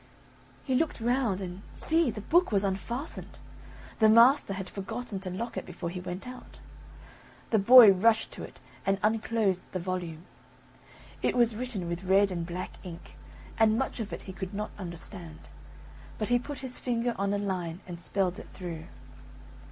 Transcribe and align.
He 0.65 0.73
looked 0.73 0.99
round, 0.99 1.41
and, 1.41 1.61
see! 1.75 2.09
the 2.09 2.21
book 2.21 2.51
was 2.51 2.63
unfastened; 2.63 3.37
the 3.99 4.09
master 4.09 4.53
had 4.53 4.67
forgotten 4.67 5.19
to 5.19 5.29
lock 5.29 5.57
it 5.57 5.63
before 5.67 5.91
he 5.91 5.99
went 5.99 6.27
out. 6.27 6.57
The 7.51 7.59
boy 7.59 7.91
rushed 7.91 8.31
to 8.31 8.41
it, 8.41 8.59
and 8.83 8.97
unclosed 9.03 9.61
the 9.73 9.79
volume. 9.79 10.25
It 11.21 11.35
was 11.37 11.55
written 11.55 11.87
with 11.87 12.03
red 12.03 12.31
and 12.31 12.47
black 12.47 12.71
ink, 12.83 13.11
and 13.59 13.77
much 13.77 13.99
of 13.99 14.11
it 14.11 14.23
he 14.23 14.33
could 14.33 14.55
not 14.55 14.71
understand; 14.79 15.37
but 16.17 16.29
he 16.29 16.39
put 16.39 16.57
his 16.65 16.79
finger 16.79 17.13
on 17.19 17.31
a 17.31 17.37
line 17.37 17.81
and 17.87 18.01
spelled 18.01 18.39
it 18.39 18.47
through. 18.55 18.85